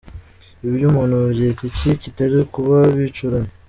[0.67, 3.51] Ibyo umuntu yabyita iki, kitari ukuba bicuramye?!